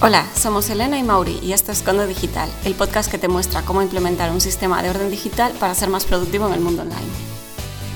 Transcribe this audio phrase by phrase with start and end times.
[0.00, 3.62] Hola, somos Elena y Mauri y esto es Condo Digital, el podcast que te muestra
[3.62, 7.08] cómo implementar un sistema de orden digital para ser más productivo en el mundo online.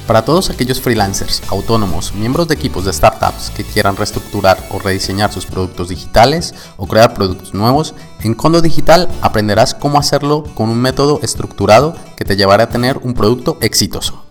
[0.09, 5.33] Para todos aquellos freelancers, autónomos, miembros de equipos de startups que quieran reestructurar o rediseñar
[5.33, 10.81] sus productos digitales o crear productos nuevos, en Condo Digital aprenderás cómo hacerlo con un
[10.81, 14.25] método estructurado que te llevará a tener un producto exitoso.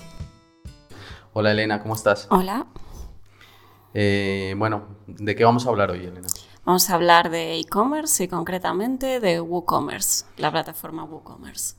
[1.31, 2.27] Hola Elena, ¿cómo estás?
[2.31, 2.67] Hola.
[3.93, 6.27] Eh, bueno, ¿de qué vamos a hablar hoy, Elena?
[6.63, 11.75] Vamos a hablar de e-commerce y concretamente de WooCommerce, la plataforma WooCommerce.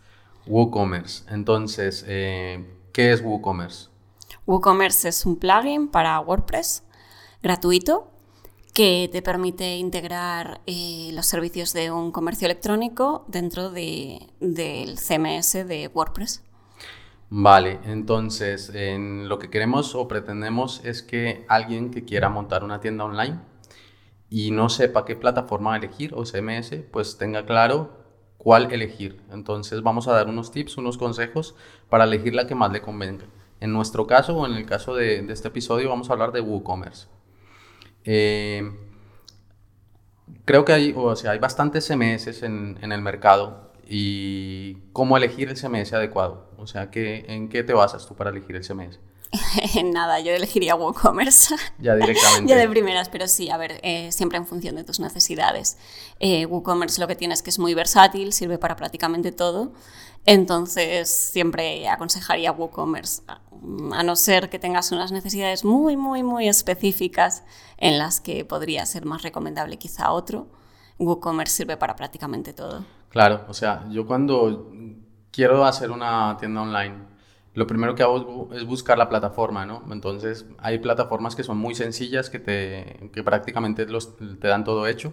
[0.47, 1.23] WooCommerce.
[1.33, 3.91] Entonces, eh, ¿qué es WooCommerce?
[4.45, 6.83] WooCommerce es un plugin para WordPress
[7.45, 8.11] gratuito
[8.75, 15.65] que te permite integrar eh, los servicios de un comercio electrónico dentro de, del CMS
[15.65, 16.43] de WordPress.
[17.31, 22.81] Vale, entonces en lo que queremos o pretendemos es que alguien que quiera montar una
[22.81, 23.52] tienda online
[24.33, 28.03] y no sepa qué plataforma elegir o CMS, pues tenga claro
[28.39, 29.21] cuál elegir.
[29.31, 31.55] Entonces vamos a dar unos tips, unos consejos
[31.91, 33.27] para elegir la que más le convenga.
[33.61, 37.09] En nuestro caso o en el caso de, este episodio vamos a hablar de WooCommerce.
[38.05, 38.63] Eh,
[40.47, 45.59] creo que hay, o sea, hay bastantes CMS en, el mercado y cómo elegir el
[45.59, 46.49] CMS adecuado.
[46.57, 48.99] O sea, ¿qué, ¿en qué te basas tú para elegir el CMS?
[49.75, 51.57] En nada, yo elegiría WooCommerce.
[51.79, 52.47] Ya directamente.
[52.51, 55.79] ya de primeras, pero sí, a ver, eh, siempre en función de tus necesidades.
[56.21, 59.73] Eh, WooCommerce lo que tienes es que es muy versátil, sirve para prácticamente todo.
[60.25, 63.23] Entonces, siempre aconsejaría WooCommerce,
[63.93, 67.43] a no ser que tengas unas necesidades muy, muy, muy específicas
[67.77, 70.47] en las que podría ser más recomendable quizá otro.
[70.99, 72.85] WooCommerce sirve para prácticamente todo.
[73.09, 74.71] Claro, o sea, yo cuando
[75.33, 77.12] quiero hacer una tienda online,
[77.55, 79.85] lo primero que hago es buscar la plataforma, ¿no?
[79.91, 84.87] Entonces, hay plataformas que son muy sencillas, que, te, que prácticamente los, te dan todo
[84.87, 85.13] hecho,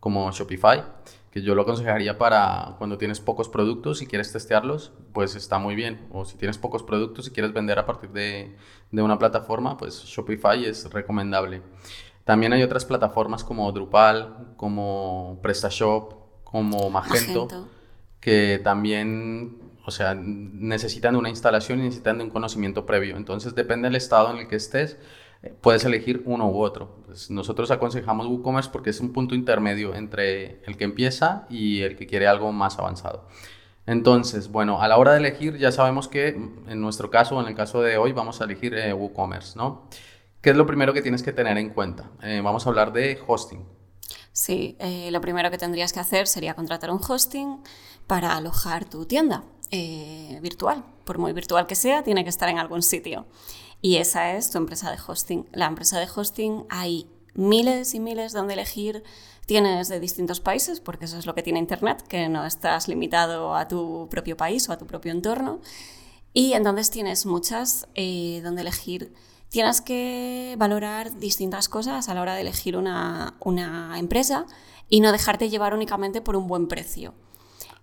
[0.00, 0.84] como Shopify,
[1.30, 5.74] que yo lo aconsejaría para cuando tienes pocos productos y quieres testearlos, pues está muy
[5.74, 6.06] bien.
[6.10, 8.56] O si tienes pocos productos y quieres vender a partir de,
[8.90, 11.62] de una plataforma, pues Shopify es recomendable.
[12.24, 17.46] También hay otras plataformas como Drupal, como PrestaShop, como Magento,
[18.18, 23.16] que también, o sea, necesitan una instalación y necesitan un conocimiento previo.
[23.16, 24.98] Entonces, depende del estado en el que estés,
[25.42, 27.04] eh, puedes elegir uno u otro.
[27.06, 31.96] Pues nosotros aconsejamos WooCommerce porque es un punto intermedio entre el que empieza y el
[31.96, 33.28] que quiere algo más avanzado.
[33.86, 37.54] Entonces, bueno, a la hora de elegir ya sabemos que en nuestro caso, en el
[37.54, 39.88] caso de hoy, vamos a elegir eh, WooCommerce, ¿no?
[40.40, 42.10] ¿Qué es lo primero que tienes que tener en cuenta?
[42.24, 43.64] Eh, vamos a hablar de hosting.
[44.32, 44.76] Sí,
[45.10, 47.62] lo primero que tendrías que hacer sería contratar un hosting
[48.06, 50.84] para alojar tu tienda eh, virtual.
[51.04, 53.26] Por muy virtual que sea, tiene que estar en algún sitio.
[53.82, 55.46] Y esa es tu empresa de hosting.
[55.52, 59.04] La empresa de hosting hay miles y miles donde elegir.
[59.46, 63.54] Tienes de distintos países, porque eso es lo que tiene Internet, que no estás limitado
[63.54, 65.60] a tu propio país o a tu propio entorno.
[66.32, 69.12] Y entonces tienes muchas eh, donde elegir
[69.48, 73.34] tienes que valorar distintas cosas a la hora de elegir una,
[73.96, 74.46] empresa
[74.88, 77.14] y no dejarte llevar únicamente por un buen precio.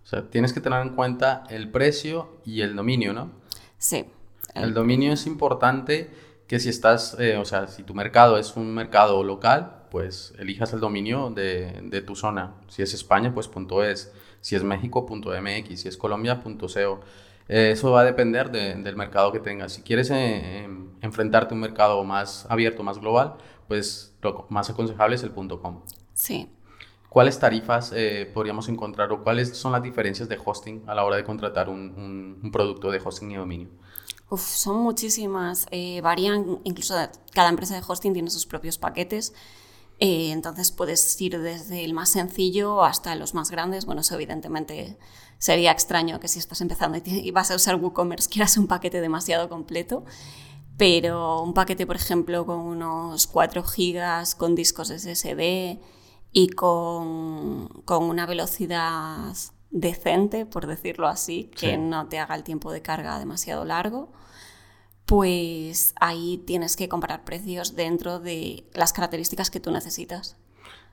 [0.04, 3.32] O sea, tienes que tener en cuenta el precio y el dominio, ¿no?
[3.78, 4.06] Sí.
[4.54, 6.12] El, dominio es importante
[6.48, 10.74] que si estás, eh, o sea, si tu mercado es un mercado local, pues elijas
[10.74, 12.56] el dominio de, de tu zona.
[12.68, 13.50] Si es España, pues
[13.88, 14.12] .es.
[14.42, 15.80] Si es México, .mx.
[15.80, 17.00] Si es Colombia, .co.
[17.48, 19.74] Eh, eso va a depender del mercado que tengas.
[19.74, 23.36] Si quieres eh, em, enfrentarte a un mercado más abierto, más global,
[23.68, 25.82] pues lo más aconsejable es el .com.
[26.14, 26.50] Sí.
[27.14, 31.16] ¿Cuáles tarifas eh, podríamos encontrar o cuáles son las diferencias de hosting a la hora
[31.16, 33.68] de contratar un, un, producto de hosting y dominio?
[34.32, 35.68] Uf, son muchísimas.
[36.02, 36.96] varían, incluso
[37.32, 39.36] cada empresa de hosting tiene sus propios paquetes.
[40.00, 43.86] entonces puedes ir desde el más sencillo hasta los más grandes.
[43.86, 44.98] Bueno, eso evidentemente
[45.38, 49.50] sería extraño que si estás empezando y vas a usar WooCommerce quieras un paquete demasiado
[49.50, 50.04] completo,
[50.80, 55.78] pero un paquete, por ejemplo, con unos 4 gigas, con discos SSD
[56.34, 59.34] y con, con una velocidad
[59.70, 64.12] decente, por decirlo así, que no te haga el tiempo de carga demasiado largo,
[65.06, 70.38] pues ahí tienes que comparar precios dentro de las características que tú necesitas.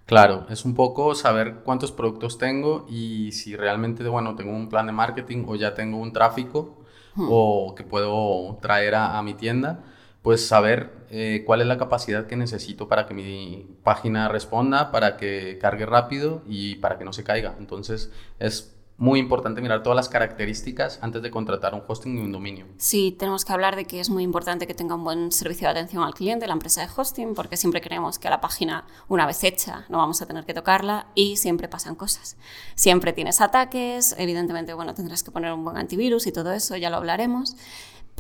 [0.07, 4.87] Claro, es un poco saber cuántos productos tengo y si realmente, bueno, tengo un plan
[4.87, 6.79] de marketing o ya tengo un tráfico
[7.15, 7.29] hmm.
[7.31, 9.85] o que puedo traer a, mi tienda,
[10.23, 15.17] pues saber eh, cuál es la capacidad que necesito para que mi página responda, para
[15.17, 17.55] que cargue rápido y para que no se caiga.
[17.59, 22.33] Entonces es muy importante mirar todas las características antes de contratar un hosting y un
[22.33, 22.67] dominio.
[22.77, 25.71] Sí, tenemos que hablar de que es muy importante que tenga un buen servicio de
[25.71, 29.43] atención al cliente, la empresa de hosting, porque siempre creemos que la página, una vez
[29.43, 32.37] hecha, no vamos a tener que tocarla y siempre pasan cosas.
[32.75, 36.91] Siempre tienes ataques, evidentemente, bueno, tendrás que poner un buen antivirus y todo eso, ya
[36.91, 37.57] lo hablaremos.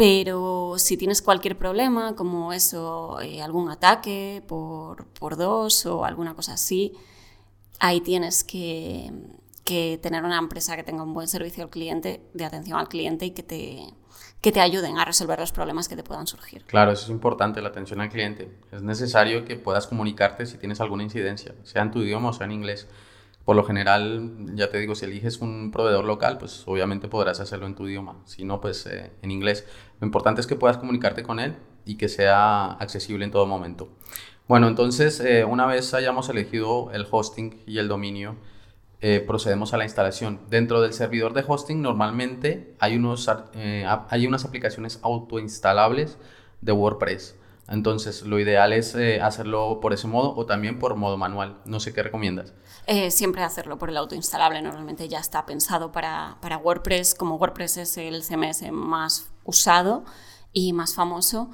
[0.00, 6.32] Pero si tienes cualquier problema, como eso, eh, algún ataque por, por dos o alguna
[6.32, 6.94] cosa así,
[7.80, 9.12] ahí tienes que,
[9.62, 13.26] que tener una empresa que tenga un buen servicio al cliente, de atención al cliente
[13.26, 13.92] y que te,
[14.40, 16.64] que te ayuden a resolver los problemas que te puedan surgir.
[16.64, 18.50] Claro, eso es importante, la atención al cliente.
[18.72, 22.46] Es necesario que puedas comunicarte si tienes alguna incidencia, sea en tu idioma o sea
[22.46, 22.88] en inglés.
[23.44, 27.66] Por lo general, ya te digo, si eliges un proveedor local, pues obviamente podrás hacerlo
[27.66, 28.16] en tu idioma.
[28.24, 29.66] Si no, pues eh, en inglés.
[30.00, 33.88] Lo importante es que puedas comunicarte con él y que sea accesible en todo momento.
[34.46, 38.36] Bueno, entonces, eh, una vez hayamos elegido el hosting y el dominio,
[39.00, 40.40] eh, procedemos a la instalación.
[40.50, 46.18] Dentro del servidor de hosting normalmente hay, unos, hay unas aplicaciones autoinstalables
[46.60, 47.39] de WordPress.
[47.70, 51.60] Entonces lo ideal es eh, hacerlo por ese modo o también por modo manual.
[51.64, 52.52] No sé qué recomiendas.
[53.10, 54.60] siempre hacerlo por el autoinstalable.
[54.60, 57.14] Normalmente ya está pensado para, para WordPress.
[57.14, 60.04] Como WordPress es el CMS más usado
[60.52, 61.50] y más famoso,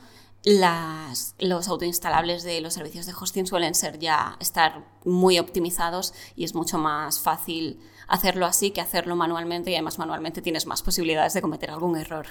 [0.46, 6.54] los autoinstalables de los servicios de hosting suelen ser ya estar muy optimizados y es
[6.54, 11.42] mucho más fácil hacerlo así que hacerlo manualmente y además manualmente tienes más posibilidades de
[11.42, 12.26] cometer algún error.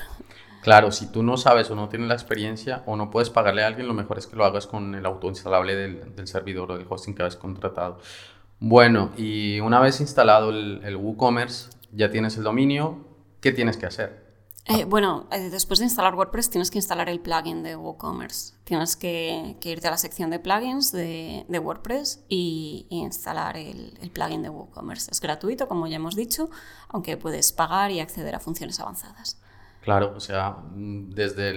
[0.66, 3.68] Claro, si tú no sabes o no tienes la experiencia o no puedes pagarle a
[3.68, 7.14] alguien, lo mejor es que lo hagas con el autoinstalable del, servidor o del hosting
[7.14, 8.00] que has contratado.
[8.60, 13.06] Bueno, y una vez instalado el, el WooCommerce, ya tienes el dominio,
[13.42, 14.26] ¿qué tienes que hacer?
[14.68, 18.56] Eh, bueno, eh, después de instalar WordPress tienes que instalar el plugin de WooCommerce.
[18.64, 24.50] Tienes que, irte a la sección de plugins de, WordPress y, instalar el, plugin de
[24.50, 25.12] WooCommerce.
[25.12, 26.50] Es gratuito, como ya hemos dicho,
[26.90, 29.40] aunque puedes pagar y acceder a funciones avanzadas.
[29.86, 31.54] Claro, o sea, desde,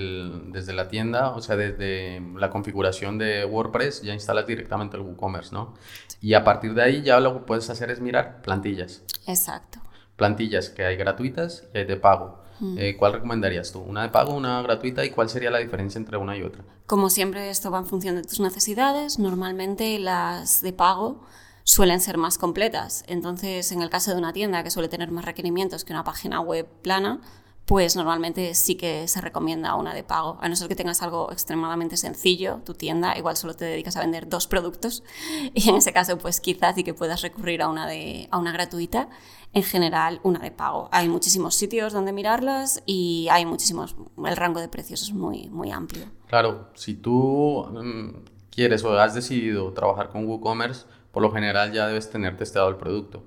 [0.53, 5.55] desde la tienda, o sea, desde la configuración de WordPress ya instalas directamente el WooCommerce,
[5.55, 5.73] ¿no?
[6.21, 9.03] Y a partir de ahí ya lo que puedes hacer es mirar plantillas.
[9.27, 9.81] Exacto.
[10.17, 12.43] Plantillas que hay gratuitas y hay de pago.
[12.77, 13.81] Eh, ¿Cuál recomendarías tú?
[13.81, 15.07] ¿Una de pago, una gratuita?
[15.07, 16.65] ¿Y cuál sería la diferencia entre una y otra?
[16.87, 19.19] Como siempre, esto va en función de tus necesidades.
[19.19, 21.25] Normalmente las de pago
[21.65, 23.05] suelen ser más completas.
[23.07, 26.41] Entonces, en el caso de una tienda que suele tener más requerimientos que una página
[26.41, 27.21] web plana,
[27.69, 30.39] pues normalmente sí que se recomienda una de pago.
[30.41, 34.01] A no ser que tengas algo extremadamente sencillo, tu tienda, igual solo te dedicas a
[34.01, 35.05] vender dos productos
[35.55, 38.53] y en ese caso pues quizás sí que puedas recurrir a una, de, a una
[38.53, 39.11] gratuita.
[39.53, 40.91] En general, una de pago.
[40.93, 45.71] Hay muchísimos sitios donde mirarlas y hay muchísimos, el rango de precios es muy, muy
[45.71, 46.05] amplio.
[46.27, 51.87] Claro, si tú mm, quieres o has decidido trabajar con WooCommerce, por lo general ya
[51.87, 53.25] debes tener testeado el producto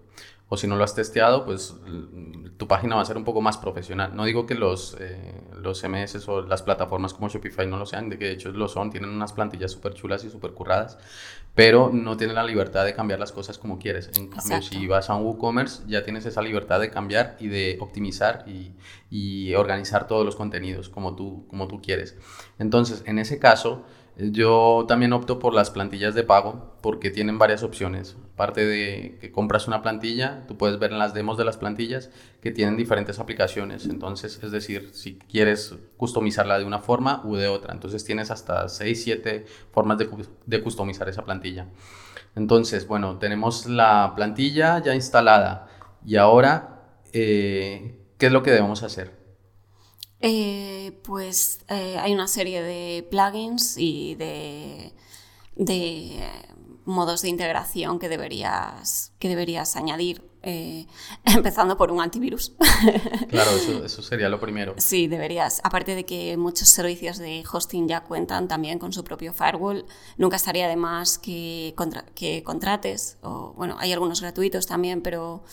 [0.54, 1.78] o si no lo has testeado, pues
[2.58, 4.14] tu página va a ser un poco más profesional.
[4.14, 8.10] No digo que los, eh, los MS o las plataformas como Shopify no lo sean,
[8.10, 10.98] de que de hecho lo son, tienen unas plantillas súper chulas y súper curradas,
[11.56, 14.12] pero no tienen la libertad de cambiar las cosas como quieres.
[14.18, 17.78] En cambio, si vas a un WooCommerce, ya tienes esa libertad de cambiar y de
[17.80, 18.74] optimizar y,
[19.10, 22.18] y organizar todos los contenidos como tú, como tú quieres.
[22.60, 23.86] Entonces, en ese caso,
[24.18, 28.18] yo también opto por las plantillas de pago porque tienen varias opciones.
[28.34, 32.10] Aparte de que compras una plantilla, tú puedes ver en las demos de las plantillas
[32.42, 33.86] que tienen diferentes aplicaciones.
[33.86, 37.74] Entonces, es decir, si quieres customizarla de una forma u de otra.
[37.74, 40.10] Entonces, tienes hasta 6, 7 formas de,
[40.46, 41.68] de customizar esa plantilla.
[42.36, 45.68] Entonces, bueno, tenemos la plantilla ya instalada.
[46.06, 49.21] Y ahora, eh, ¿qué es lo que debemos hacer?
[50.22, 54.94] Eh, pues eh, hay una serie de plugins y de,
[55.56, 56.24] de
[56.86, 60.88] modos de integración que deberías, que deberías añadir, eh,
[61.26, 62.54] empezando por un antivirus.
[63.30, 63.52] Claro,
[63.86, 64.76] eso, sería lo primero.
[64.78, 65.62] Sí, deberías.
[65.64, 69.86] Aparte de que muchos servicios de hosting ya cuentan también con su propio firewall,
[70.18, 71.74] nunca estaría de más que,
[72.14, 75.44] que contrates, o bueno, hay algunos gratuitos también, pero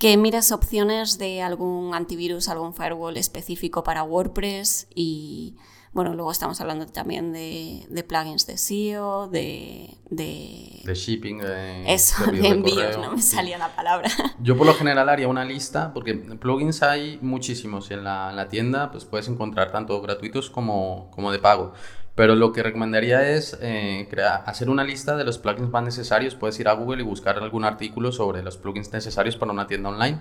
[0.00, 5.58] que mires opciones de algún antivirus, algún firewall específico para WordPress y
[5.92, 9.98] bueno, luego estamos hablando también de, plugins de SEO, de...
[10.08, 11.92] De, shipping, de...
[11.92, 14.08] Eso, de envíos, no me salía la palabra.
[14.40, 18.48] Yo por lo general haría una lista, porque plugins hay muchísimos en la, en la
[18.48, 21.74] tienda, pues puedes encontrar tanto gratuitos como, como de pago.
[22.20, 24.06] Pero lo que recomendaría es eh,
[24.44, 26.34] hacer una lista de los plugins más necesarios.
[26.34, 29.88] Puedes ir a Google y buscar algún artículo sobre los plugins necesarios para una tienda
[29.88, 30.20] online.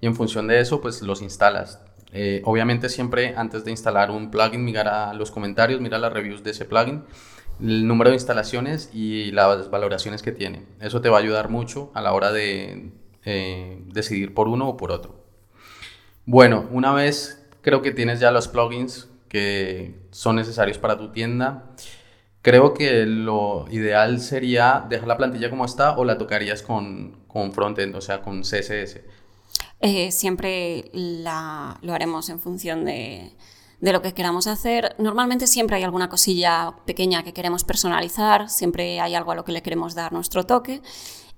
[0.00, 1.80] Y en función de eso, pues los instalas.
[2.10, 6.50] Eh, obviamente siempre antes de instalar un plugin, mira los comentarios, mira las reviews de
[6.50, 7.04] ese plugin,
[7.60, 10.66] el número de instalaciones y las valoraciones que tiene.
[10.80, 12.90] Eso te va a ayudar mucho a la hora de
[13.24, 15.24] eh, decidir por uno o por otro.
[16.24, 21.64] Bueno, una vez creo que tienes ya los plugins que son necesarios para tu tienda,
[22.42, 27.52] creo que lo ideal sería dejar la plantilla como está o la tocarías con, con
[27.52, 29.00] frontend, o sea, con CSS.
[29.80, 33.32] Eh, siempre lo haremos en función de,
[33.80, 34.94] de lo que queramos hacer.
[34.98, 39.52] Normalmente siempre hay alguna cosilla pequeña que queremos personalizar, siempre hay algo a lo que
[39.52, 40.80] le queremos dar nuestro toque.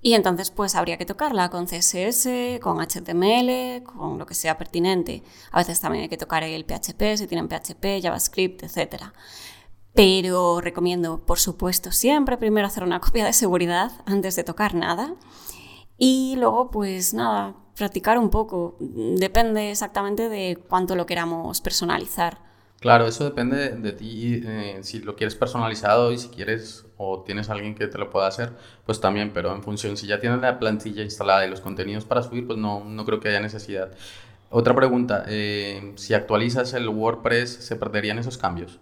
[0.01, 5.23] Y entonces pues habría que tocarla con CSS, con HTML, con lo que sea pertinente.
[5.51, 9.03] A veces también hay que tocar el PHP, si tienen PHP, JavaScript, etc.
[9.93, 15.15] Pero recomiendo, por supuesto, siempre primero hacer una copia de seguridad antes de tocar nada.
[15.97, 18.77] Y luego, pues nada, practicar un poco.
[18.79, 22.39] Depende exactamente de cuánto lo queramos personalizar.
[22.79, 27.49] Claro, eso depende de ti, eh, si lo quieres personalizado y si quieres o tienes
[27.49, 28.51] alguien que te lo pueda hacer,
[28.85, 32.21] pues también, pero en función, si ya tienes la plantilla instalada y los contenidos para
[32.21, 33.89] subir, pues no, no creo que haya necesidad.
[34.49, 38.79] Otra pregunta, eh, si actualizas el WordPress, ¿se perderían esos cambios?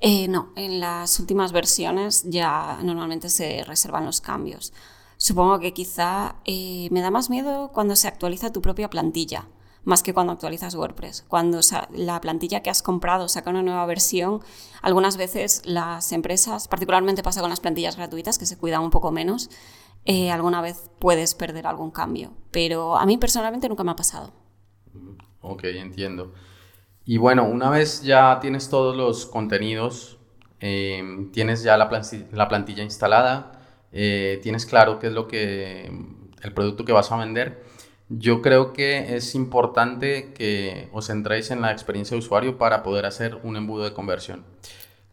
[0.00, 4.72] Eh, no, en las últimas versiones ya normalmente se reservan los cambios.
[5.18, 9.46] Supongo que quizá me da más miedo cuando se actualiza tu propia plantilla
[9.84, 11.24] más que cuando actualizas WordPress.
[11.28, 11.60] Cuando
[11.92, 14.40] la plantilla que has comprado saca una nueva versión,
[14.80, 19.10] algunas veces las empresas, particularmente pasa con las plantillas gratuitas, que se cuidan un poco
[19.10, 19.50] menos,
[20.04, 22.32] eh, alguna vez puedes perder algún cambio.
[22.50, 24.32] Pero a mí personalmente nunca me ha pasado.
[25.40, 26.32] Ok, entiendo.
[27.04, 30.18] Y bueno, una vez ya tienes todos los contenidos,
[30.60, 33.60] em, tienes ya la, plantilla instalada,
[33.90, 35.90] eh, tienes claro qué es lo que
[36.42, 37.64] el producto que vas a vender,
[38.18, 43.06] yo creo que es importante que os centréis en la experiencia de usuario para poder
[43.06, 44.44] hacer un embudo de conversión.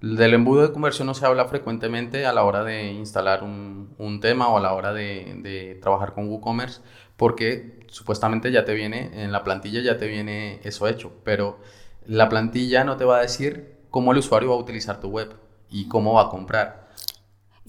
[0.01, 4.47] Del embudo de conversión no se habla frecuentemente a la hora de instalar un, tema
[4.47, 6.81] o a la hora de, trabajar con WooCommerce
[7.17, 11.59] porque supuestamente ya te viene, en la plantilla ya te viene eso hecho, pero
[12.05, 15.33] la plantilla no te va a decir cómo el usuario va a utilizar tu web
[15.69, 16.88] y cómo va a comprar.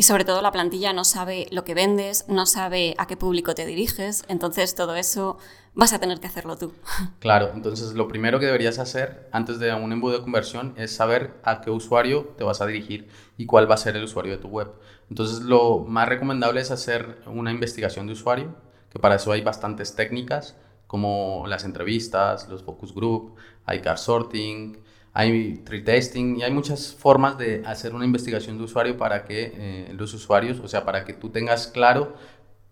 [0.00, 3.54] Y sobre todo la plantilla no sabe lo que vendes, no sabe a qué público
[3.54, 5.37] te diriges, entonces todo eso
[5.75, 6.73] vas a tener que hacerlo tú.
[7.19, 11.35] Claro, entonces lo primero que deberías hacer antes de un embudo de conversión es saber
[11.42, 14.38] a qué usuario te vas a dirigir y cuál va a ser el usuario de
[14.38, 14.73] tu web.
[15.11, 18.54] Entonces lo más recomendable es hacer una investigación de usuario,
[18.88, 23.35] que para eso hay bastantes técnicas como las entrevistas, los focus group,
[23.66, 24.78] hay car sorting,
[25.12, 29.52] hay tree testing y hay muchas formas de hacer una investigación de usuario para que
[29.55, 32.14] eh, los usuarios, o sea, para que tú tengas claro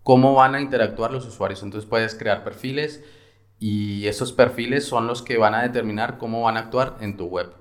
[0.02, 1.62] cómo van a interactuar los usuarios.
[1.62, 3.02] Entonces puedes crear perfiles
[3.58, 7.26] y esos perfiles son los que van a determinar cómo van a actuar en tu
[7.26, 7.52] web.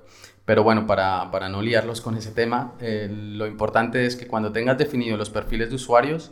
[0.45, 4.53] Pero bueno, para, para no liarlos con ese tema, eh, lo importante es que cuando
[4.53, 6.31] tengas definido los perfiles de usuarios,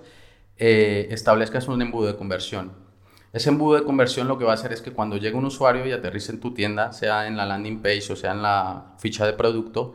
[0.58, 2.85] eh, establezcas un embudo de conversión.
[3.36, 5.86] Ese embudo de conversión lo que va a hacer es que cuando llegue un usuario
[5.86, 9.26] y aterrice en tu tienda, sea en la landing page o sea en la ficha
[9.26, 9.94] de producto,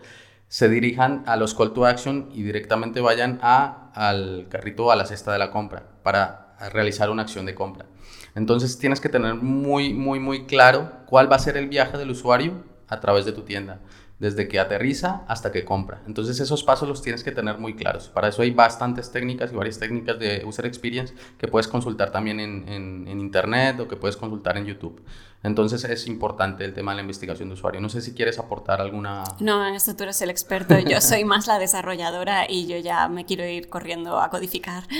[0.49, 5.06] se dirijan a los call to action y directamente vayan a, al carrito a la
[5.06, 7.87] cesta de la compra para realizar una acción de compra.
[8.35, 12.11] Entonces tienes que tener muy, muy, muy claro cuál va a ser el viaje del
[12.11, 13.80] usuario a través de tu tienda
[14.21, 16.03] desde que aterriza hasta que compra.
[16.07, 18.09] Entonces esos pasos los tienes que tener muy claros.
[18.09, 22.39] Para eso hay bastantes técnicas y varias técnicas de user experience que puedes consultar también
[22.39, 25.00] en, en, internet o que puedes consultar en YouTube.
[25.42, 27.80] Entonces es importante el tema de la investigación de usuario.
[27.80, 29.25] No sé si quieres aportar alguna...
[29.40, 30.78] No, en esto tú eres el experto.
[30.78, 34.85] Yo soy más la desarrolladora y yo ya me quiero ir corriendo a codificar.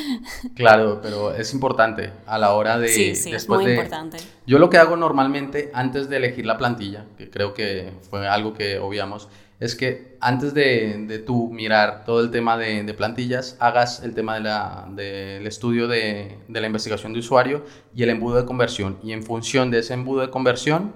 [0.55, 2.89] Claro, pero es importante a la hora de...
[2.89, 4.19] Sí, sí, es muy importante.
[4.47, 8.53] Yo lo que hago normalmente antes de elegir la plantilla, que creo que fue algo
[8.53, 9.29] que obviamos,
[9.61, 14.15] es que antes de, de tú mirar todo el tema de, de plantillas, hagas el
[14.15, 17.65] tema del de estudio de, la investigación de usuario
[17.95, 18.99] y el embudo de conversión.
[19.03, 20.95] Y en función de ese embudo de conversión,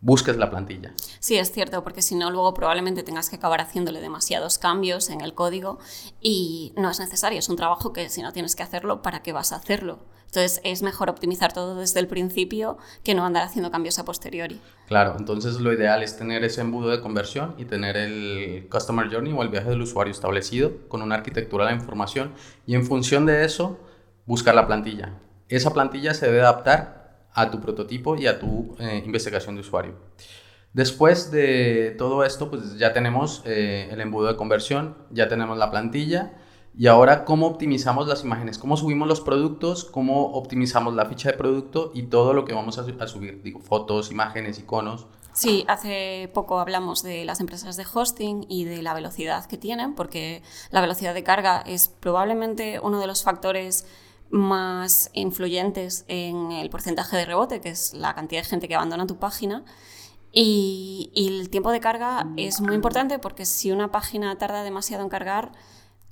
[0.00, 0.92] busques la plantilla.
[1.20, 5.20] Sí, es cierto, porque si no, luego probablemente tengas que acabar haciéndole demasiados cambios en
[5.20, 5.78] el código
[6.20, 7.38] y no es necesario.
[7.38, 10.00] Es un trabajo que si no tienes que hacerlo, ¿para qué vas a hacerlo?
[10.34, 14.58] Entonces es mejor optimizar todo desde el principio que no andar haciendo cambios a posteriori.
[14.88, 19.34] Claro, entonces lo ideal es tener ese embudo de conversión y tener el Customer Journey
[19.34, 22.32] o el viaje del usuario establecido con una arquitectura de la información
[22.66, 23.78] y en función de eso
[24.24, 25.18] buscar la plantilla.
[25.50, 29.96] Esa plantilla se debe adaptar a tu prototipo y a tu eh, investigación de usuario.
[30.72, 35.70] Después de todo esto, pues ya tenemos eh, el embudo de conversión, ya tenemos la
[35.70, 36.32] plantilla
[36.76, 38.58] y ahora, ¿cómo optimizamos las imágenes?
[38.58, 39.84] ¿Cómo subimos los productos?
[39.84, 43.42] ¿Cómo optimizamos la ficha de producto y todo lo que vamos a, subir?
[43.42, 45.06] Digo, fotos, imágenes, iconos.
[45.34, 49.94] Sí, hace poco hablamos de las empresas de hosting y de la velocidad que tienen,
[49.94, 53.86] porque la velocidad de carga es probablemente uno de los factores
[54.30, 59.06] más influyentes en el porcentaje de rebote, que es la cantidad de gente que abandona
[59.06, 59.64] tu página.
[60.32, 65.10] Y, el tiempo de carga es muy importante porque si una página tarda demasiado en
[65.10, 65.52] cargar,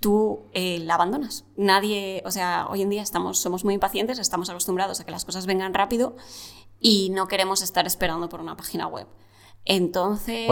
[0.00, 1.44] tú eh, la abandonas.
[1.56, 5.24] Nadie, o sea, hoy en día estamos, somos muy impacientes, estamos acostumbrados a que las
[5.24, 6.16] cosas vengan rápido
[6.80, 9.06] y no queremos estar esperando por una página web.
[9.66, 10.46] Entonces...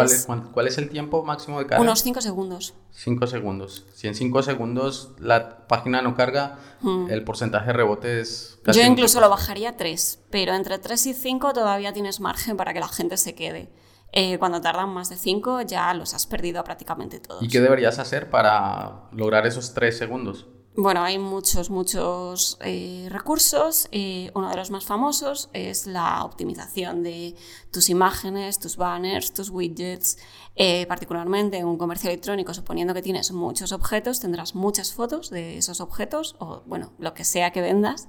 [0.52, 1.82] ¿Cuál es, el tiempo máximo de carga?
[1.82, 2.74] Unos 5 segundos.
[2.92, 3.86] 5 segundos.
[3.94, 7.10] Si en 5 segundos la página no carga, hmm.
[7.10, 8.58] el porcentaje de rebote es...
[8.66, 12.74] Yo incluso lo bajaría a 3, pero entre 3 y 5 todavía tienes margen para
[12.74, 13.70] que la gente se quede.
[14.12, 17.42] Eh, cuando tardan más de 5 ya los has perdido prácticamente todos.
[17.42, 20.46] ¿Y qué deberías hacer para lograr esos 3 segundos?
[20.80, 23.88] Bueno, hay muchos, muchos eh, recursos.
[23.90, 27.34] Eh, uno de los más famosos es la optimización de
[27.72, 30.18] tus imágenes, tus banners, tus widgets.
[30.54, 35.58] Eh, particularmente en un comercio electrónico, suponiendo que tienes muchos objetos, tendrás muchas fotos de
[35.58, 38.06] esos objetos o, bueno, lo que sea que vendas.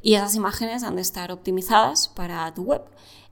[0.00, 2.84] Y esas imágenes han de estar optimizadas para tu web.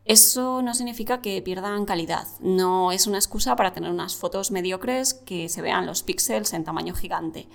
[0.06, 5.14] Eso no significa que pierdan calidad, no es una excusa para tener unas fotos mediocres
[5.14, 7.48] que se vean los píxeles en tamaño gigante.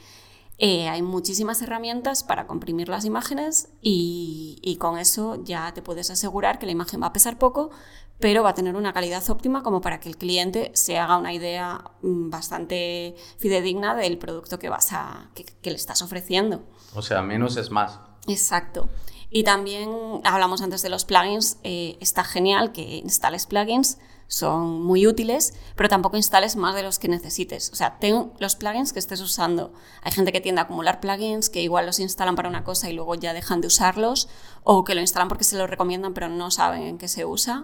[0.63, 6.59] Eh, hay muchísimas herramientas para comprimir las imágenes y, con eso ya te puedes asegurar
[6.59, 7.71] que la imagen va a pesar poco,
[8.19, 11.33] pero va a tener una calidad óptima como para que el cliente se haga una
[11.33, 16.61] idea mm, bastante fidedigna del producto que, vas a, que, le estás ofreciendo.
[16.93, 17.99] O sea, menos es más.
[18.27, 18.89] Exacto.
[19.33, 19.89] Y también
[20.25, 21.57] hablamos antes de los plugins.
[21.63, 23.97] Eh, está genial que instales plugins
[24.31, 27.69] son muy útiles, pero tampoco instales más de los que necesites.
[27.73, 29.73] O sea, ten los plugins que estés usando.
[30.03, 32.93] Hay gente que tiende a acumular plugins que igual los instalan para una cosa y
[32.93, 34.29] luego ya dejan de usarlos,
[34.63, 37.63] o que lo instalan porque se lo recomiendan pero no saben en qué se usa.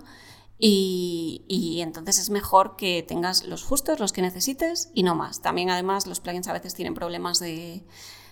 [0.59, 5.41] Y, y, entonces es mejor que tengas los justos, los que necesites y no más.
[5.41, 7.85] También además los plugins a veces tienen problemas de,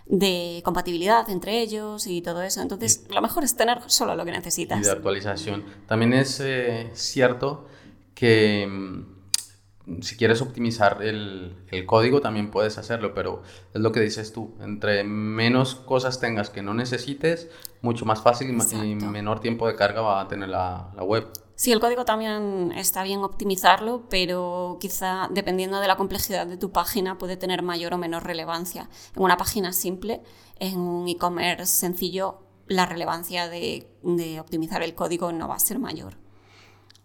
[0.06, 2.62] de compatibilidad entre ellos y todo eso.
[2.62, 4.80] Entonces lo mejor es tener solo lo que necesitas.
[4.80, 5.66] Y de actualización.
[5.88, 7.68] También es eh, cierto
[8.14, 13.44] que mm, si quieres optimizar el, el, código también puedes hacerlo, pero
[13.74, 17.50] es lo que dices tú, entre menos cosas tengas que no necesites,
[17.82, 21.28] mucho más fácil y, menor tiempo de carga va a tener la, la web.
[21.56, 26.72] Sí, el código también está bien optimizarlo, pero quizá dependiendo de la complejidad de tu
[26.72, 28.90] página puede tener mayor o menor relevancia.
[29.16, 30.22] En una página simple,
[30.60, 35.80] en un e-commerce sencillo, la relevancia de, de optimizar el código no va a ser
[35.80, 36.18] mayor.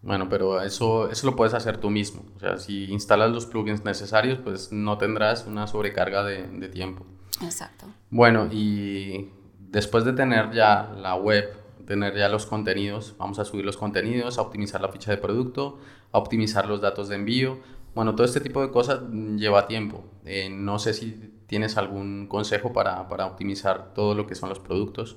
[0.03, 2.25] Bueno, pero eso, eso lo puedes hacer tú mismo.
[2.37, 7.05] O sea, si instalas los plugins necesarios, pues no tendrás una sobrecarga de, de tiempo.
[7.43, 7.87] Exacto.
[8.11, 11.55] Bueno, y después de tener ya la web,
[11.91, 15.81] tener ya los contenidos, vamos a subir los contenidos, a optimizar la ficha de producto,
[16.13, 17.59] a optimizar los datos de envío.
[17.97, 19.01] Bueno, todo este tipo de cosas
[19.37, 20.05] lleva tiempo.
[20.25, 24.61] Eh, no sé si tienes algún consejo para, para optimizar todo lo que son los
[24.61, 25.17] productos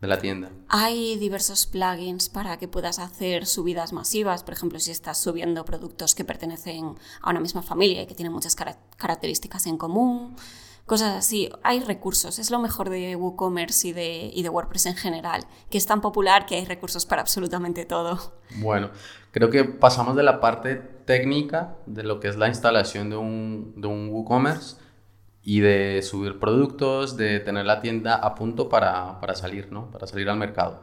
[0.00, 0.50] de la tienda.
[0.66, 4.42] Hay diversos plugins para que puedas hacer subidas masivas.
[4.42, 8.32] Por ejemplo, si estás subiendo productos que pertenecen a una misma familia y que tienen
[8.32, 10.34] muchas características en común,
[10.90, 11.48] cosas así.
[11.62, 12.40] Hay recursos.
[12.40, 16.00] Es lo mejor de WooCommerce y de, y de WordPress en general, que es tan
[16.00, 18.18] popular que hay recursos para absolutamente todo.
[18.56, 18.90] Bueno,
[19.30, 23.74] creo que pasamos de la parte técnica de lo que es la instalación de un,
[23.76, 24.78] de un WooCommerce
[25.44, 29.92] y de subir productos, de tener la tienda a punto para, para salir, ¿no?
[29.92, 30.82] Para salir al mercado.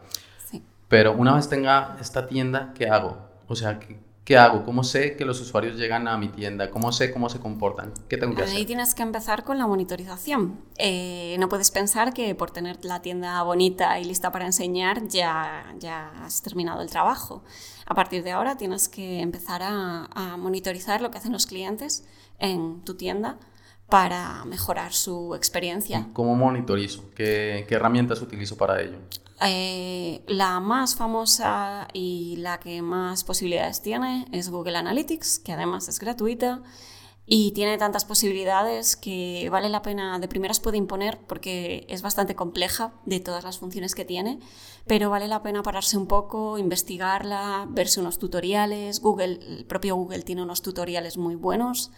[0.50, 0.64] Sí.
[0.88, 3.28] Pero una vez tenga esta tienda, ¿qué hago?
[3.50, 4.66] O sea, ¿qué, ¿qué, hago?
[4.66, 6.70] ¿Cómo sé que los usuarios llegan a mi tienda?
[6.70, 7.94] ¿Cómo sé cómo se comportan?
[8.10, 8.58] ¿Qué tengo que hacer?
[8.58, 10.60] Ahí tienes que empezar con la monitorización.
[10.78, 15.74] Eh, no puedes pensar que por tener la tienda bonita y lista para enseñar ya,
[15.80, 17.46] ya has terminado el trabajo.
[17.86, 22.06] A partir de ahora tienes que empezar a, a monitorizar lo que hacen los clientes
[22.38, 23.38] en tu tienda
[23.88, 26.10] para mejorar su experiencia.
[26.12, 27.10] ¿Cómo monitorizo?
[27.16, 28.98] ¿Qué, qué herramientas utilizo para ello?
[29.42, 35.88] Eh, la más famosa y la que más posibilidades tiene es Google Analytics, que además
[35.88, 36.64] es gratuita
[37.30, 42.36] y tiene tantas posibilidades que vale la pena, de primeras puede imponer porque es bastante
[42.36, 44.40] compleja de todas las funciones que tiene,
[44.88, 49.02] pero vale la pena pararse un poco, investigarla, verse unos tutoriales.
[49.02, 51.92] Google, el propio Google tiene unos tutoriales muy buenos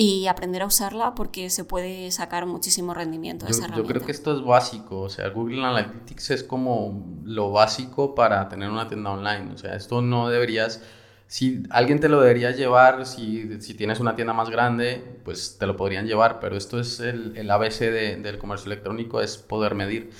[0.00, 3.88] y aprender a usarla porque se puede sacar muchísimo rendimiento de esa herramienta.
[3.88, 8.48] Yo creo que esto es básico, o sea, Google Analytics es como lo básico para
[8.48, 10.84] tener una tienda online, o sea, esto no deberías,
[11.26, 15.66] si alguien te lo debería llevar, si, si tienes una tienda más grande, pues te
[15.66, 20.10] lo podrían llevar, pero esto es el, el ABC del comercio electrónico, es poder medir.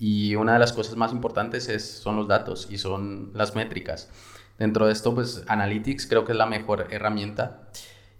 [0.00, 4.10] Y una de las cosas más importantes es, son los datos y son las métricas.
[4.58, 7.68] Dentro de esto, pues Analytics creo que es la mejor herramienta.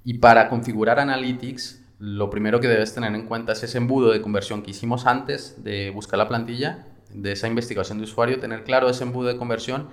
[0.08, 4.22] Y para configurar Analytics, lo primero que debes tener en cuenta es ese embudo de
[4.22, 6.86] conversión que hicimos antes de buscar la plantilla.
[7.12, 9.88] de esa investigación de usuario, tener claro ese embudo de conversión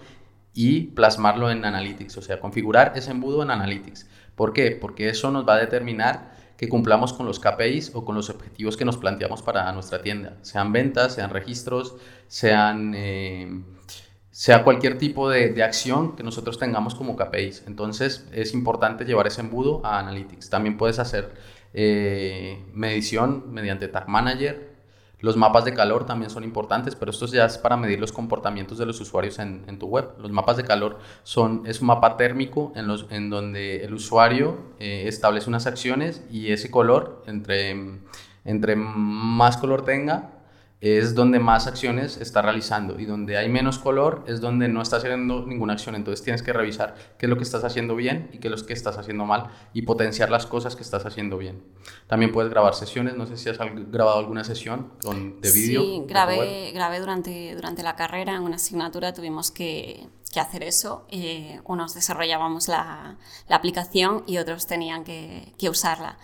[0.53, 4.07] y plasmarlo en Analytics, o sea, configurar ese embudo en Analytics.
[4.35, 4.77] ¿Por qué?
[4.79, 8.77] Porque eso nos va a determinar que cumplamos con los KPIs o con los objetivos
[8.77, 11.97] que nos planteamos para nuestra tienda, sean ventas, sean registros,
[12.27, 13.49] sean, eh,
[14.35, 17.63] sea cualquier tipo de, de, acción que nosotros tengamos como KPIs.
[17.67, 20.49] Entonces es importante llevar ese embudo a Analytics.
[20.49, 21.31] También puedes hacer
[21.73, 24.75] eh, medición mediante Tag Manager,
[25.21, 28.77] los mapas de calor también son importantes, pero esto ya es para medir los comportamientos
[28.77, 30.09] de los usuarios en, tu web.
[30.19, 34.57] Los mapas de calor son, es un mapa térmico en, los, en donde el usuario
[34.77, 38.01] eh, establece unas acciones y ese color, entre,
[38.43, 40.34] entre más color tenga,
[40.81, 44.97] es donde más acciones está realizando y donde hay menos color es donde no está
[44.97, 45.95] haciendo ninguna acción.
[45.95, 48.67] Entonces tienes que revisar qué es lo que estás haciendo bien y qué es lo
[48.67, 51.63] que estás haciendo mal y potenciar las cosas que estás haciendo bien.
[52.07, 53.57] También puedes grabar sesiones, no sé si has
[53.89, 55.81] grabado alguna sesión con, de vídeo.
[55.81, 61.07] Sí, grabé, grabé durante, durante la carrera en una asignatura, tuvimos que, que hacer eso.
[61.09, 66.17] Eh, unos desarrollábamos la, la, aplicación y otros tenían que, que usarla.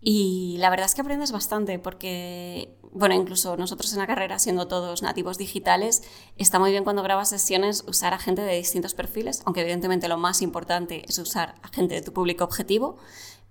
[0.00, 4.66] Y la verdad es que aprendes bastante porque bueno, incluso nosotros en la carrera, siendo
[4.66, 6.02] todos nativos digitales,
[6.36, 10.18] está muy bien cuando grabas sesiones usar a gente de distintos perfiles, aunque evidentemente lo
[10.18, 12.96] más importante es usar a gente de tu público objetivo,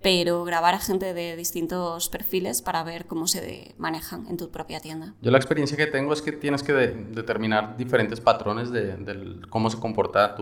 [0.01, 4.79] pero grabar a gente de distintos perfiles para ver cómo se manejan en tu propia
[4.79, 5.15] tienda.
[5.21, 9.79] Yo la experiencia que tengo es que tienes que determinar diferentes patrones de, cómo se
[9.79, 10.35] comportan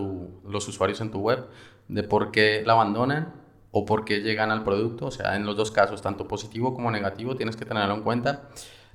[0.44, 1.48] los usuarios en tu web,
[1.88, 3.45] de por qué la abandonan
[3.78, 6.92] o por qué llegan al producto, o sea, en los dos casos, tanto positivo como
[6.92, 8.44] negativo, tienes que tenerlo en cuenta.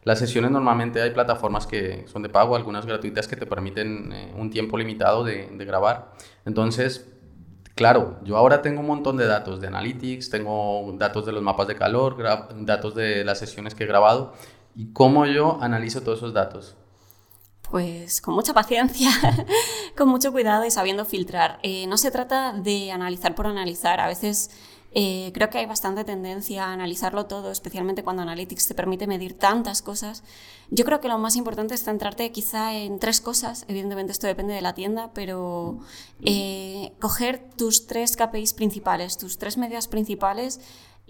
[0.05, 4.33] Las sesiones normalmente hay plataformas que son de pago, algunas gratuitas que te permiten eh,
[4.39, 6.13] un tiempo limitado de, grabar.
[6.47, 7.13] Entonces,
[7.75, 11.69] claro, yo ahora tengo un montón de datos de Analytics, tengo datos de los mapas
[11.69, 12.17] de calor,
[12.65, 14.33] datos de las sesiones que he grabado.
[14.75, 16.79] ¿Y cómo yo analizo todos esos datos?
[17.71, 19.11] Pues con mucha paciencia,
[19.97, 21.61] con mucho cuidado y sabiendo filtrar.
[21.63, 24.01] Eh, no se trata de analizar por analizar.
[24.01, 24.51] A veces
[24.93, 29.39] eh, creo que hay bastante tendencia a analizarlo todo, especialmente cuando Analytics te permite medir
[29.39, 30.25] tantas cosas.
[30.71, 33.65] Yo creo que lo más importante es centrarte quizá en tres cosas.
[33.69, 35.79] Evidentemente esto depende de la tienda, pero
[36.25, 40.61] eh, coger tus tres KPIs principales, tus tres medidas principales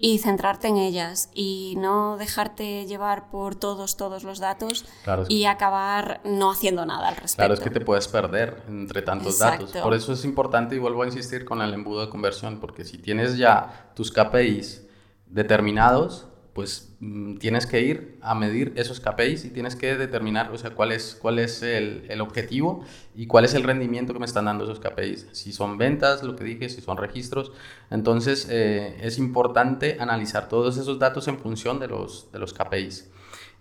[0.01, 4.85] y centrarte en ellas y no dejarte llevar por todos, todos los datos
[5.29, 7.37] y acabar no haciendo nada al respecto.
[7.37, 9.71] Claro, es que te puedes perder entre tantos datos.
[9.71, 12.97] Por eso es importante, y vuelvo a insistir con el embudo de conversión, porque si
[12.97, 14.87] tienes ya tus KPIs
[15.27, 20.57] determinados, pues mm, tienes que ir a medir esos KPIs y tienes que determinar, o
[20.57, 22.83] sea, cuál es, cuál es el, el, objetivo
[23.15, 25.27] y cuál es el rendimiento que me están dando esos KPIs.
[25.31, 27.51] Si son ventas, lo que dije, si son registros.
[27.89, 33.09] Entonces, eh, es importante analizar todos esos datos en función de los, de los KPIs.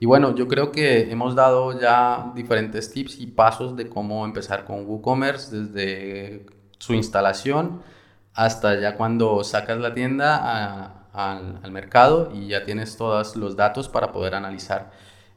[0.00, 4.64] Y bueno, yo creo que hemos dado ya diferentes tips y pasos de cómo empezar
[4.64, 6.46] con WooCommerce, desde
[6.79, 7.83] su instalación
[8.35, 14.12] hasta ya cuando sacas la tienda al, mercado y ya tienes todos los datos para
[14.12, 14.90] poder analizar.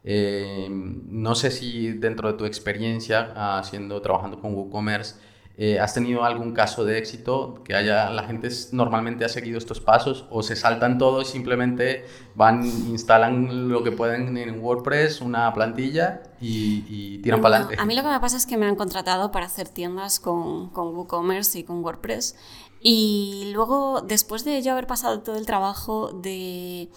[0.03, 5.15] Eh, no sé si dentro de tu experiencia haciendo, trabajando con WooCommerce,
[5.55, 9.79] eh, ¿Has tenido algún caso de éxito que haya la gente normalmente ha seguido estos
[9.79, 15.53] pasos o se saltan todos y simplemente van, instalan lo que pueden en WordPress, una
[15.53, 17.79] plantilla y, tiran para adelante?
[17.79, 20.71] A mí lo que me pasa es que me han contratado para hacer tiendas con,
[20.71, 22.35] con WooCommerce y con WordPress
[22.83, 26.89] y luego, después de yo haber pasado todo el trabajo de,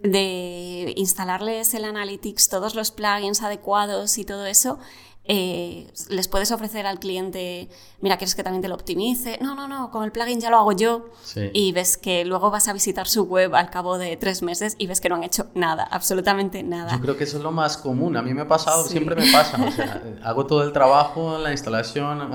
[0.00, 4.80] de instalarles el Analytics, todos los plugins adecuados y todo eso,
[5.24, 7.68] eh, les puedes ofrecer al cliente,
[8.00, 9.38] mira, ¿quieres que también te lo optimice?
[9.40, 11.10] No, no, no, con el plugin ya lo hago yo.
[11.52, 14.88] Y ves que luego vas a visitar su web al cabo de tres meses y
[14.88, 16.92] ves que no han hecho nada, absolutamente nada.
[16.92, 18.16] Yo creo que eso es lo más común.
[18.16, 19.64] A mí me ha pasado, siempre me pasa.
[19.64, 22.30] O sea, hago todo el trabajo, la instalación,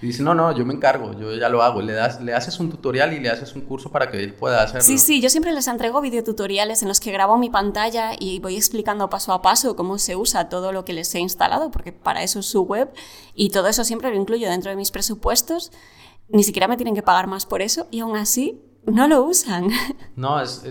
[0.00, 1.82] y dice, no, no, yo me encargo, yo ya lo hago.
[1.82, 4.62] Le, das, le haces un tutorial y le haces un curso para que él pueda
[4.62, 4.82] hacerlo.
[4.82, 8.56] Sí, sí, yo siempre les entrego videotutoriales en los que grabo mi pantalla y voy
[8.56, 12.21] explicando paso a paso cómo se usa todo lo que les he instalado, porque para
[12.22, 12.90] eso es su web
[13.34, 15.72] y todo eso siempre lo incluyo dentro de mis presupuestos.
[16.28, 19.68] Ni siquiera me tienen que pagar más por eso y aún así no lo usan.
[20.14, 20.62] No, es,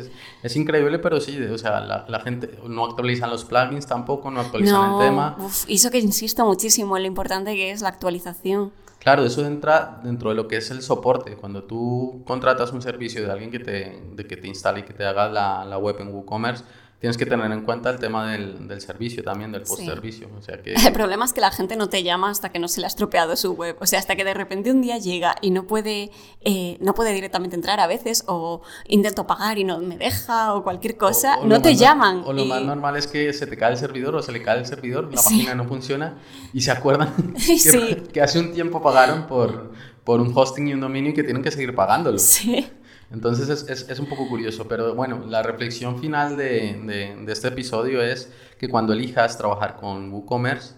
[0.44, 4.94] es, increíble, pero sí, o sea, la, gente no actualizan los plugins tampoco, no actualizan
[4.94, 5.36] el tema.
[5.40, 8.72] Uf, eso que insisto muchísimo en lo importante que es la actualización.
[9.00, 11.36] Claro, eso entra dentro de lo que es el soporte.
[11.36, 14.94] Cuando tú contratas un servicio de alguien que te, de que te instale y que
[14.94, 16.64] te haga la, la web en WooCommerce,
[17.02, 20.30] tienes que tener en cuenta el tema del, del servicio también, del post-servicio.
[20.38, 20.74] O sea que...
[20.86, 22.90] El problema es que la gente no te llama hasta que no se le ha
[22.90, 23.76] estropeado su web.
[23.80, 26.12] O sea, hasta que de repente un día llega y no puede,
[26.42, 30.64] eh, no puede directamente entrar a veces, o intento pagar y no me deja, o
[30.64, 32.22] cualquier cosa, no te llaman.
[32.24, 34.60] O lo más normal es que se te cae el servidor o se le cae
[34.60, 36.20] el servidor, la página no funciona
[36.54, 39.72] y se acuerdan que, que hace un tiempo pagaron por,
[40.04, 42.20] por un hosting y un dominio y que tienen que seguir pagándolo.
[42.20, 42.68] Sí.
[43.12, 47.32] Entonces es, es, es, un poco curioso, pero bueno, la reflexión final de, de, de,
[47.32, 50.76] este episodio es que cuando elijas trabajar con WooCommerce,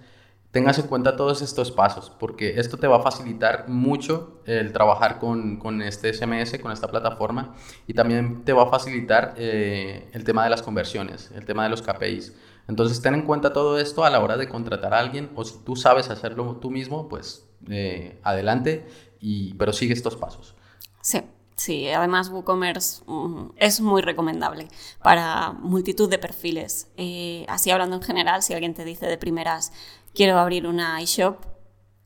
[0.54, 5.18] tengas en cuenta todos estos pasos, porque esto te va a facilitar mucho el trabajar
[5.18, 7.56] con, con este SMS, con esta plataforma,
[7.88, 11.70] y también te va a facilitar eh, el tema de las conversiones, el tema de
[11.70, 12.34] los KPIs.
[12.68, 15.58] Entonces ten en cuenta todo esto a la hora de contratar a alguien, o si
[15.66, 18.86] tú sabes hacerlo tú mismo, pues eh, adelante,
[19.20, 20.56] y, pero sigue estos pasos.
[21.02, 21.20] Sí.
[21.56, 24.68] Sí, además WooCommerce mm, es muy recomendable
[25.04, 26.92] para multitud de perfiles.
[26.98, 29.72] Eh, así hablando en general, si alguien te dice de primeras,
[30.16, 31.46] quiero abrir una eShop,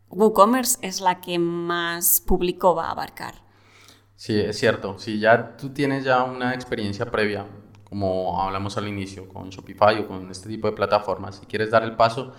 [0.10, 3.36] WooCommerce es la que más público va a abarcar.
[4.16, 4.98] Sí, es cierto.
[4.98, 7.46] Si ya tú tienes ya una experiencia previa,
[7.84, 11.84] como hablamos al inicio, con Shopify o con este tipo de plataformas, si quieres dar
[11.84, 12.34] el paso,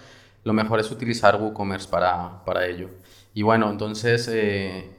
[0.44, 2.90] lo mejor es utilizar WooCommerce para, para ello.
[3.32, 4.28] Y bueno, entonces...
[4.28, 4.97] Eh,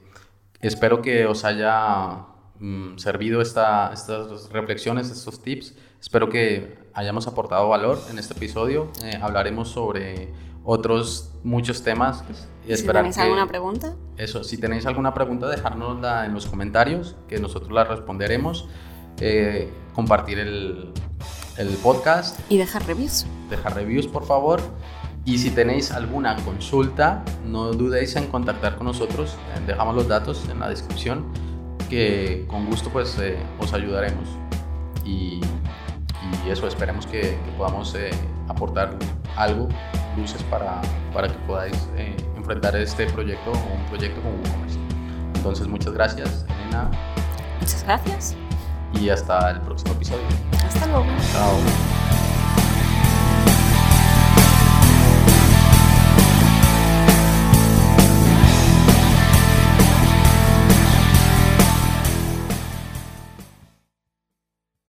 [0.60, 2.26] Espero que os haya
[2.58, 5.74] mm, servido esta, estas reflexiones, estos tips.
[6.00, 8.90] Espero que hayamos aportado valor en este episodio.
[9.02, 10.32] Eh, hablaremos sobre
[10.64, 12.24] otros muchos temas.
[12.68, 13.94] Y si tenéis alguna pregunta.
[14.16, 18.68] Eso, si tenéis alguna pregunta, dejárnosla en los comentarios, que nosotros la responderemos.
[19.18, 20.92] Eh, compartir el,
[21.56, 22.38] el podcast.
[22.48, 23.26] Y dejar reviews.
[23.48, 24.60] Dejar reviews, por favor.
[25.30, 29.36] Y si tenéis alguna consulta, no dudéis en contactar con nosotros.
[29.54, 31.24] Eh, dejamos los datos en la descripción
[31.88, 34.28] que con gusto pues eh, os ayudaremos.
[35.04, 35.40] Y,
[36.44, 38.10] y, eso, esperemos que, que podamos eh,
[38.48, 38.96] aportar
[39.36, 39.68] algo,
[40.16, 40.80] luces para,
[41.14, 44.78] para que podáis eh, enfrentar este proyecto o un proyecto con WooCommerce.
[45.36, 46.90] Entonces, muchas gracias, Elena.
[47.60, 48.36] Muchas gracias.
[49.00, 50.26] Y hasta el próximo episodio.
[50.66, 51.06] Hasta luego.
[51.32, 52.19] Chao.